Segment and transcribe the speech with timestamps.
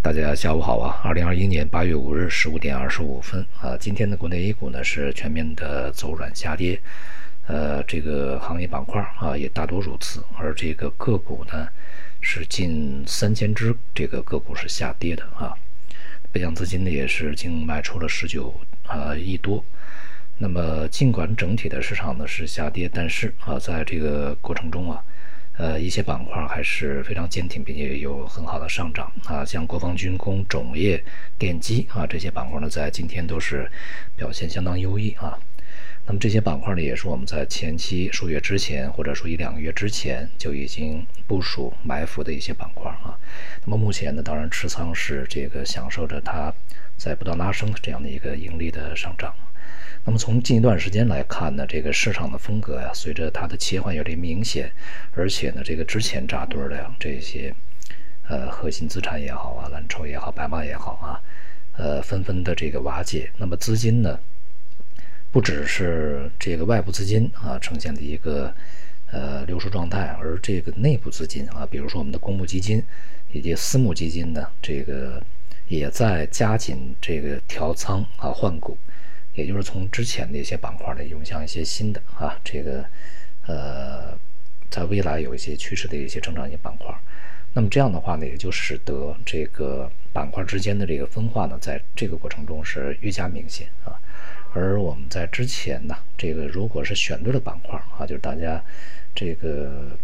[0.00, 1.00] 大家下午好啊！
[1.02, 6.80] 二零二一年八月五日十五点二十五分啊，今天的国内 A 股呢是全面的走软下跌，
[7.48, 11.68] 呃，这个行业板块啊也大多如此，而这个个股呢
[12.20, 15.52] 是近三千只这个个股是下跌的啊，
[16.30, 18.54] 北向资金呢也是净卖出了十九
[18.86, 19.62] 啊亿多。
[20.38, 25.02] 那么尽管整体的市场呢是下跌，但是啊在这个过程中啊。
[25.58, 31.02] 呃，一些板块还是非常坚挺，并且有很好的上涨啊，像国防军工、种业、
[31.36, 33.68] 电机啊这些板块呢，在今天都是
[34.14, 35.36] 表现相当优异啊。
[36.06, 43.18] 那么这些板块呢，也是我们在前期数月之前，或者说一两个月之前就已经部署埋伏的一些板块啊。
[43.64, 46.54] 那么目前呢，当然持仓是这个享受着它
[46.96, 49.34] 在不断拉升的这样的一个盈利的上涨。
[50.08, 54.72] 那么从近一段时间来看呢，这个市场的风格呀，随着它的切换有点明显，
[55.14, 57.54] 而且呢，这个之前扎堆的这些，
[58.26, 61.20] 呃，核心资产也好啊，蓝筹也好，白马也好啊，
[61.76, 63.30] 呃，纷纷的这个瓦解。
[63.36, 64.18] 那么资金呢，
[65.30, 68.50] 不只是这个外部资金啊呈现的一个
[69.10, 72.82] 呃流出状态，而这个内部资金啊，比如说我们的公募基金
[73.30, 75.22] 以及私募基金呢，这个
[75.66, 78.74] 也在加紧这个调仓啊换股。
[79.38, 82.84] 也就是从之前的一些板块呢涌向一些新的啊，这个
[83.46, 84.18] 呃，
[84.68, 86.92] 在未来有一些趋势的一些成长性板块，
[87.52, 93.94] 那么这样的话呢，也就使得这个板块之间的这个分化呢，在这个过程中是愈加明显啊。
[94.54, 98.60] 而我们在之前呢，这个如果是选对了板块啊，就是大家
[99.14, 99.96] 这个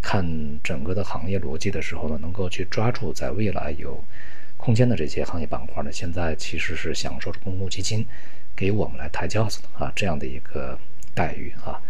[0.00, 0.24] 看
[0.62, 4.02] 整个的行业逻辑的时候呢，能够去抓住在未来有
[4.56, 8.06] 空间的这些行业板块呢，现在其实是享受着公募基金。
[8.54, 10.78] 给我们来抬轿子的啊，这样的一个
[11.14, 11.80] 待遇啊，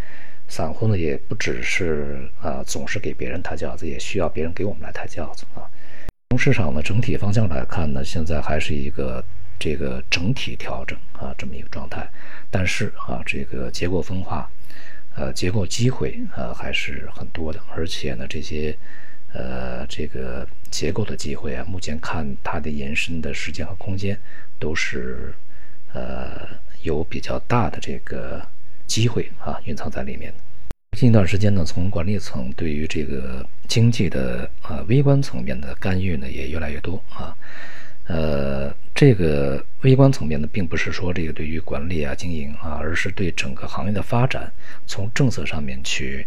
[0.49, 5.69] 散户呢也不只是啊总是给别人抬轿子，也需要别人给我们来抬轿子啊。
[6.31, 9.23] 从市场的整体方向来看呢，现在还是一个
[9.59, 12.09] 这个整体调整啊这么一个状态，
[12.51, 14.51] 但是啊这个结构分化，
[15.15, 18.77] 呃结构机会啊还是很多的，而且呢这些
[19.35, 24.19] 呃这个结构的机会啊，目前看它的延伸的时间和空间
[24.59, 25.35] 都是。
[25.95, 26.42] 呃，
[26.83, 28.45] 有比较大的这个
[28.87, 30.33] 机会啊，蕴藏在里面。
[30.97, 37.35] 近一段时间呢，从管理层对于这个经济的啊微观层面的干预呢，也越来越多啊。
[38.09, 44.53] 呃，这个微观层面呢，并不是说这个对于管理啊、经营啊，而是对整个行业的发展，
[44.87, 46.27] 从政策上面去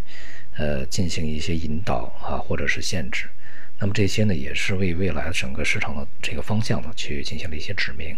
[0.56, 3.28] 呃进行一些引导啊，或者是限制。
[3.78, 8.16] 那么这些呢，也是为未来整个市场的这个方向呢，去进行了一些指明。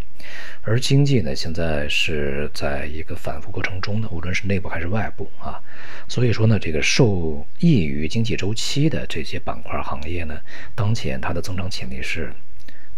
[0.61, 5.59] 而经济呢，现在是在一个反复过程中呢，无论是内部还是外部啊。
[6.07, 10.39] 所以说呢，这个受益于经济周期的这些板块行业呢，
[10.75, 12.31] 当前它的增长潜力是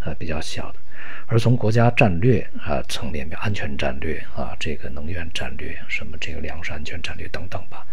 [0.03, 0.79] 呃比较小的。
[1.27, 7.85] 而从国家战略啊层面，安全战略啊，这个能源战略，什么这个粮食安全战略等等吧。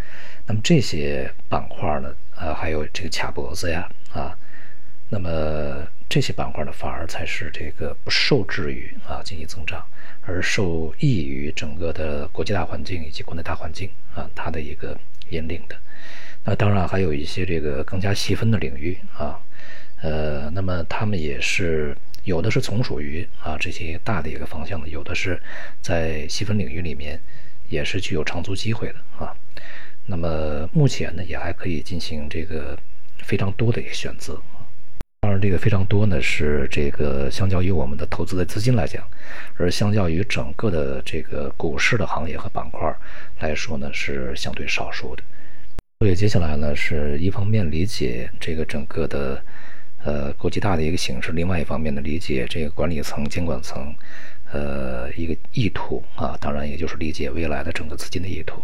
[0.44, 3.88] 那么这些板块呢，呃，还有这个卡脖子呀。
[5.08, 9.84] 那么这些板块呢，反而才是这个不受制于啊经济增长，
[10.22, 14.98] 而受益于整个的国际大环境以及国内大环境啊它的一个
[15.30, 15.76] 引领的。
[16.44, 19.38] 那当然还有一些这个更加细分的领域啊，
[20.00, 25.40] 呃，那么他们也是有的是从属于啊这些大的一个方向的，有的是
[25.80, 27.20] 在细分领域里面
[27.68, 29.34] 也是具有长足机会的啊。
[30.06, 32.78] 那么目前呢，也还可以进行这个
[33.18, 34.40] 非常多的一个选择。
[35.26, 39.02] 当然，这个非常多呢，是这个相较于我们的投资的资金来讲，
[39.56, 42.94] 而相较于整个的这个股市的行业和板块
[43.40, 45.24] 来说呢，是相对少数的。
[45.98, 49.42] 所以接下来呢，是一方面理解这个整个的
[50.04, 53.92] 呃国际大的一个形势，另外一方面呢，理解这个管理层、监管层
[54.52, 58.62] 呃一个意图啊，当然也就是理解未来的整个资金的意图。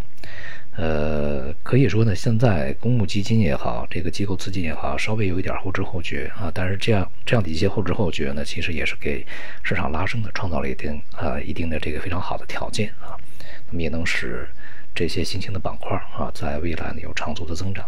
[0.75, 6.50] 呃，可以说呢，现在公募基金也好，这个机构资金也好，稍微有一点后知后觉啊。
[6.55, 9.26] 但是这样这样的一些后知后觉呢，其实也是给
[9.62, 13.12] 市场拉升的创造了一定啊一定的这个非常好的条件啊。
[13.69, 14.49] 那么也能使
[14.94, 17.87] 这些新兴的板块啊，在未来呢有长足的增长。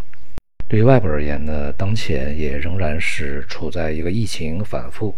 [0.69, 5.17] 对于外部而言呢，当前也仍然是处在一个疫情反复。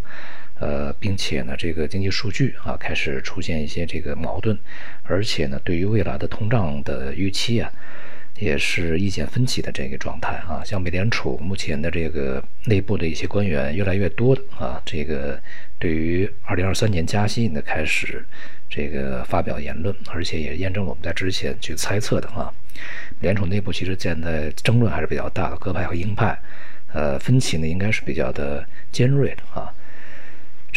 [0.58, 4.58] 呃，并且呢，这个经济数据啊开始出现一些这个矛盾，
[5.02, 7.70] 而且呢，对于未来的通胀的预期啊，
[8.38, 10.62] 也是意见分歧的这个状态啊。
[10.64, 15.38] 像美联储目前的这个内部的一些官员越来越多的啊，这个
[15.78, 18.24] 对于二零二三年加息呢开始
[18.70, 22.50] 这个发表言论，而且也验证了我们在之前去猜测的啊。
[23.20, 26.38] 美联储内部其实现在争论还是比较大的，鸽派和鹰派，
[26.92, 29.72] 呃，分歧呢应该是比较的尖锐的啊。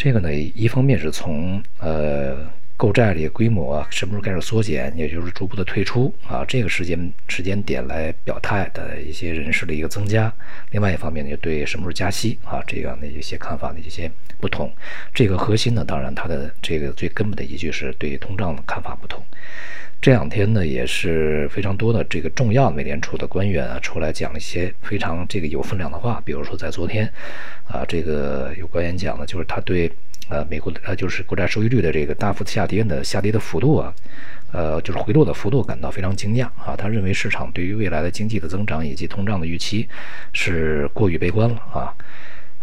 [0.01, 2.37] 这个呢，一方面是从呃。
[2.79, 10.33] 购债的规模啊，什么时候开始缩减，也就是逐步的退出啊，这个时间时间点来表态的一些人士的一个增加。
[10.71, 14.09] 另外一方面呢，就对什么时候加息啊，这样的一些看法的一些
[14.39, 14.71] 不同。
[15.13, 19.21] 这个核心呢，当然它的这个最根本的依据是对通胀的看法不同。
[20.01, 26.21] 这两天呢，也是非常多的这个重要美联储的官员啊，出来讲一些非常这个有分量的话。
[26.25, 27.05] 比如说在昨天，
[27.67, 29.91] 啊，这个有官员讲的就是他对。
[30.31, 33.91] 呃，美国的呃，就是国债收益率的这个大幅下跌的下跌的幅度啊，
[34.51, 36.75] 呃，就是回落的幅度感到非常惊讶啊。
[36.77, 39.89] 他认为市场对于未来的经济的增长以及通胀的预期
[40.31, 41.89] 是过于悲观了啊。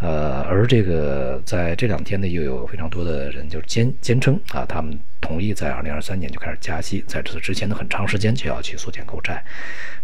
[0.00, 9.42] 呃，而这个在这两天呢，又有非常多的人就坚坚称啊，他们同意在二零二三年就开始加息，在此之前的很长时间就要去缩减购债，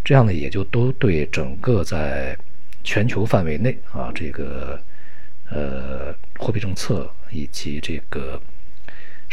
[0.03, 2.37] 这样呢，也就都对整个在
[2.83, 4.79] 全球范围内啊，这个。
[5.49, 8.41] 呃，货币政策以及这个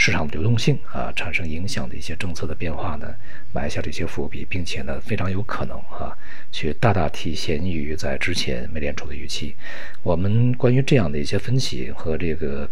[0.03, 3.15] 市场流动性啊，产生影响的一些政策的变化呢，
[3.53, 6.17] 埋下这些伏笔，并且呢，非常有可能啊，
[6.51, 9.55] 去大大体现于在之前美联储的预期。
[10.03, 12.67] 我们关于这样的一些分析和这个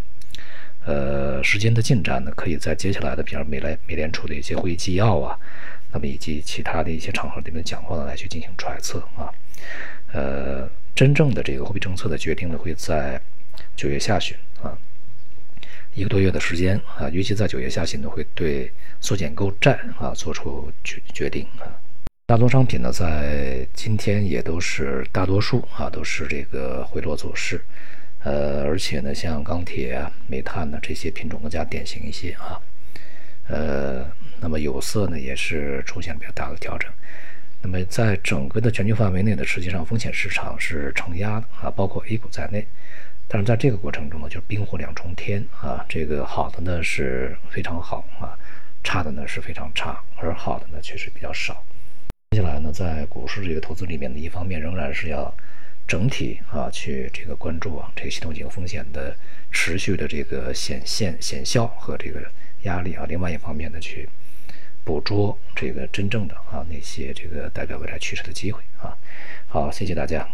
[0.86, 5.38] 呃时间的进展呢，可以在接下来的，比如美来美联储的一些会议纪要啊，
[5.92, 9.28] 那么以及其他的一些场合里面讲话呢，来去进行揣测啊。
[10.14, 13.20] 呃，真正的这个货币政策的决定呢，会在。
[13.74, 14.36] 九月下旬，
[15.94, 18.70] 一个多月的时间啊，尤其在九月下旬呢，会对
[19.00, 21.66] 缩减购债啊做出决决定啊。
[22.26, 27.60] 大宗商品呢，在今天也都是大多数啊都是这个回落走势，
[28.22, 32.60] 呃，而且呢，像钢铁啊、煤炭呢这些品种更加典型一些啊，
[33.48, 34.06] 呃，
[34.40, 36.88] 那么有色呢也是出现了比较大的调整。
[37.60, 42.64] 那么在整个的全球范围内呢，实际上风险市场是承压的啊，包括 A 股在内。
[43.30, 48.32] 但是在这个过程中呢，就是冰火两重天啊，这个好的呢是非常好啊，
[48.82, 51.62] 差的呢是非常差，而好的呢确实比较少。
[52.30, 55.34] 接下来呢，在股市这个投资里面的一方面仍然是要
[55.86, 59.14] 整体啊去这个关注啊这个系统性风险的
[59.52, 62.22] 持续的这个显现显效和这个
[62.62, 64.08] 压力啊，另外一方面呢去
[64.84, 68.96] 捕捉这个真正的啊那些这个代表未来趋势的机会啊。
[69.48, 70.26] 好，谢谢大家。